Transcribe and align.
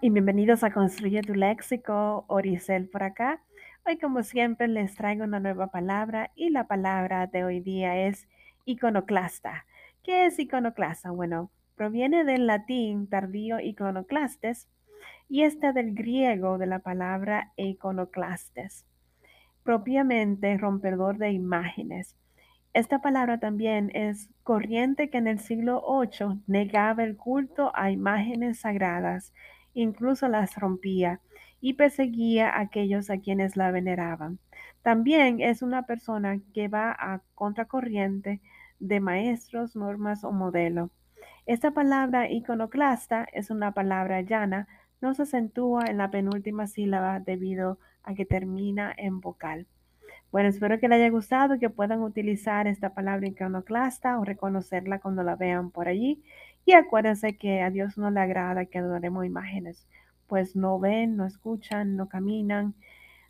y 0.00 0.08
bienvenidos 0.08 0.64
a 0.64 0.72
Construye 0.72 1.20
tu 1.20 1.34
Léxico, 1.34 2.24
Oricel 2.26 2.88
por 2.88 3.02
acá. 3.02 3.42
Hoy 3.84 3.98
como 3.98 4.22
siempre 4.22 4.66
les 4.66 4.94
traigo 4.94 5.24
una 5.24 5.40
nueva 5.40 5.66
palabra 5.66 6.30
y 6.34 6.48
la 6.48 6.66
palabra 6.66 7.26
de 7.26 7.44
hoy 7.44 7.60
día 7.60 8.06
es 8.06 8.28
iconoclasta. 8.64 9.66
¿Qué 10.02 10.24
es 10.24 10.38
iconoclasta? 10.38 11.10
Bueno, 11.10 11.50
proviene 11.74 12.24
del 12.24 12.46
latín 12.46 13.08
tardío 13.08 13.60
iconoclastes 13.60 14.68
y 15.28 15.42
está 15.42 15.72
del 15.72 15.94
griego 15.94 16.56
de 16.56 16.66
la 16.66 16.78
palabra 16.78 17.52
iconoclastes, 17.56 18.86
propiamente 19.62 20.56
rompedor 20.56 21.18
de 21.18 21.32
imágenes. 21.32 22.16
Esta 22.76 23.00
palabra 23.00 23.38
también 23.38 23.90
es 23.94 24.28
corriente 24.42 25.08
que 25.08 25.16
en 25.16 25.28
el 25.28 25.38
siglo 25.38 25.82
VIII 25.88 26.42
negaba 26.46 27.04
el 27.04 27.16
culto 27.16 27.72
a 27.74 27.90
imágenes 27.90 28.60
sagradas 28.60 29.32
incluso 29.72 30.28
las 30.28 30.56
rompía 30.56 31.22
y 31.62 31.72
perseguía 31.72 32.50
a 32.50 32.60
aquellos 32.60 33.08
a 33.08 33.16
quienes 33.16 33.56
la 33.56 33.70
veneraban. 33.70 34.40
También 34.82 35.40
es 35.40 35.62
una 35.62 35.86
persona 35.86 36.38
que 36.52 36.68
va 36.68 36.92
a 36.92 37.22
contracorriente 37.34 38.42
de 38.78 39.00
maestros, 39.00 39.74
normas 39.74 40.22
o 40.22 40.30
modelo. 40.30 40.90
Esta 41.46 41.70
palabra 41.70 42.30
iconoclasta 42.30 43.26
es 43.32 43.48
una 43.48 43.72
palabra 43.72 44.20
llana, 44.20 44.68
no 45.00 45.14
se 45.14 45.22
acentúa 45.22 45.86
en 45.86 45.96
la 45.96 46.10
penúltima 46.10 46.66
sílaba 46.66 47.20
debido 47.20 47.78
a 48.02 48.12
que 48.12 48.26
termina 48.26 48.92
en 48.94 49.22
vocal. 49.22 49.66
Bueno, 50.32 50.48
espero 50.48 50.78
que 50.78 50.88
les 50.88 50.96
haya 50.96 51.10
gustado 51.10 51.58
que 51.58 51.70
puedan 51.70 52.02
utilizar 52.02 52.66
esta 52.66 52.94
palabra 52.94 53.28
iconoclasta 53.28 54.18
o 54.18 54.24
reconocerla 54.24 54.98
cuando 54.98 55.22
la 55.22 55.36
vean 55.36 55.70
por 55.70 55.88
allí. 55.88 56.22
Y 56.64 56.72
acuérdense 56.72 57.36
que 57.36 57.62
a 57.62 57.70
Dios 57.70 57.96
no 57.96 58.10
le 58.10 58.20
agrada 58.20 58.66
que 58.66 58.78
adoremos 58.78 59.24
imágenes, 59.24 59.86
pues 60.26 60.56
no 60.56 60.78
ven, 60.80 61.16
no 61.16 61.26
escuchan, 61.26 61.96
no 61.96 62.08
caminan. 62.08 62.74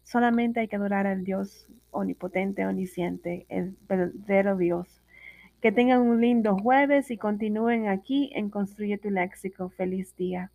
Solamente 0.02 0.61
hay 0.61 0.69
que 0.69 0.77
adorar 0.77 1.06
al 1.06 1.24
Dios 1.24 1.69
omnipotente, 1.91 2.67
omnisciente, 2.67 3.47
el 3.48 3.77
verdadero 3.89 4.56
Dios. 4.56 5.02
Que 5.61 5.72
tengan 5.72 6.00
un 6.02 6.20
lindo 6.20 6.56
jueves 6.56 7.11
y 7.11 7.19
continúen 7.19 7.89
aquí 7.89 8.30
en 8.34 8.50
Construye 8.50 8.98
tu 8.98 9.11
Léxico. 9.11 9.69
Feliz 9.70 10.17
día. 10.17 10.50